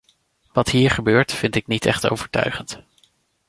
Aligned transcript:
Wat 0.53 0.69
hier 0.69 0.89
gebeurt, 0.89 1.31
vind 1.31 1.55
ik 1.55 1.67
niet 1.67 1.85
echt 1.85 2.09
overtuigend. 2.09 2.83